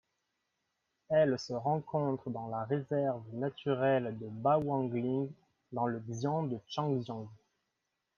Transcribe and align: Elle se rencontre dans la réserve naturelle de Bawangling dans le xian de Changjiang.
Elle 1.09 1.37
se 1.37 1.53
rencontre 1.53 2.31
dans 2.31 2.47
la 2.47 2.63
réserve 2.65 3.21
naturelle 3.33 4.17
de 4.17 4.25
Bawangling 4.29 5.29
dans 5.73 5.85
le 5.85 5.99
xian 5.99 6.41
de 6.41 6.57
Changjiang. 6.67 7.29